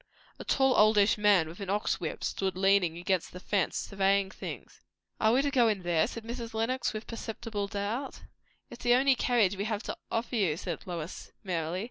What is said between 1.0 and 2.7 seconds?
man, with an ox whip, stood